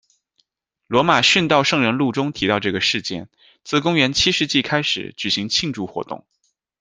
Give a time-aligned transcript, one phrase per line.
[0.87, 3.29] 罗马殉道圣人录中提到这个事件，
[3.63, 6.25] 自公元七世纪开始举行庆祝活动。